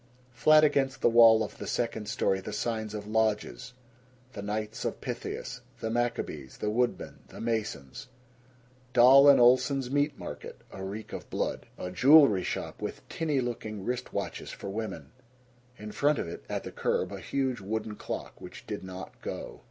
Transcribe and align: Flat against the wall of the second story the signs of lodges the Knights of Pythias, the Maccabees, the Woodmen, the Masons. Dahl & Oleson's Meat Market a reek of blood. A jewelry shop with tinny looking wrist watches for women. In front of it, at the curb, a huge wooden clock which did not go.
Flat 0.33 0.63
against 0.63 1.01
the 1.01 1.09
wall 1.09 1.43
of 1.43 1.59
the 1.59 1.67
second 1.67 2.09
story 2.09 2.41
the 2.41 2.53
signs 2.53 2.95
of 2.95 3.05
lodges 3.05 3.73
the 4.33 4.41
Knights 4.41 4.83
of 4.83 4.99
Pythias, 4.99 5.61
the 5.79 5.91
Maccabees, 5.91 6.57
the 6.57 6.71
Woodmen, 6.71 7.19
the 7.27 7.39
Masons. 7.39 8.07
Dahl 8.93 9.27
& 9.39 9.39
Oleson's 9.39 9.91
Meat 9.91 10.17
Market 10.17 10.59
a 10.71 10.83
reek 10.83 11.13
of 11.13 11.29
blood. 11.29 11.67
A 11.77 11.91
jewelry 11.91 12.41
shop 12.41 12.81
with 12.81 13.07
tinny 13.09 13.41
looking 13.41 13.83
wrist 13.85 14.11
watches 14.11 14.49
for 14.49 14.71
women. 14.71 15.11
In 15.77 15.91
front 15.91 16.17
of 16.17 16.27
it, 16.27 16.45
at 16.49 16.63
the 16.63 16.71
curb, 16.71 17.11
a 17.13 17.19
huge 17.19 17.61
wooden 17.61 17.95
clock 17.95 18.41
which 18.41 18.65
did 18.65 18.83
not 18.83 19.21
go. 19.21 19.59